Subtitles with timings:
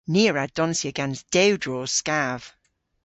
[0.11, 2.41] Ni a wra donsya gans dewdros skav.